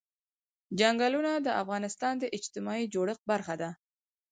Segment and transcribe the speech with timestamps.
[0.79, 3.69] چنګلونه د افغانستان د اجتماعي جوړښت برخه ده.